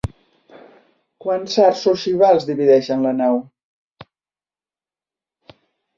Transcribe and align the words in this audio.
Quants 1.25 1.57
arcs 1.65 1.83
ogivals 1.93 2.49
divideixen 2.51 3.07
la 3.09 3.11
nau? 3.21 3.37